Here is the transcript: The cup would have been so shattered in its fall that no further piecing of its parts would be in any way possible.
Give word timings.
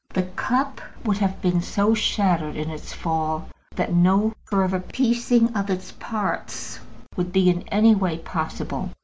The 0.15 0.23
cup 0.23 0.81
would 1.05 1.19
have 1.19 1.39
been 1.43 1.61
so 1.61 1.93
shattered 1.93 2.55
in 2.55 2.71
its 2.71 2.91
fall 2.91 3.45
that 3.75 3.93
no 3.93 4.33
further 4.45 4.79
piecing 4.79 5.55
of 5.55 5.69
its 5.69 5.91
parts 5.91 6.79
would 7.15 7.31
be 7.31 7.51
in 7.51 7.61
any 7.69 7.93
way 7.93 8.17
possible. 8.17 8.89